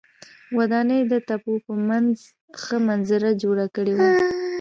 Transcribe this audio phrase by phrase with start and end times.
[0.57, 2.11] ودانۍ د تپو په منځ
[2.61, 4.09] ښه منظره جوړه کړې وه.